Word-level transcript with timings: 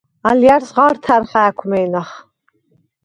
ალჲა̈რს 0.29 0.69
ღართა̈რ 0.75 1.23
ხაქვმე̄ნახ. 1.31 2.09